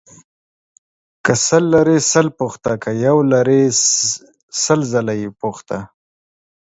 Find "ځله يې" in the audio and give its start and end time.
4.91-5.29